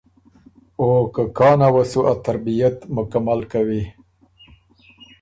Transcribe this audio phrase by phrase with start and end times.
[0.79, 3.83] او که کانه وه سُو ا ترتیب مکمل کوی۔